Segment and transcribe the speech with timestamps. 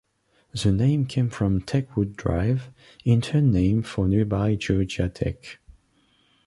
[0.51, 2.71] The name came from Techwood Drive,
[3.05, 5.59] in turn named for nearby Georgia Tech.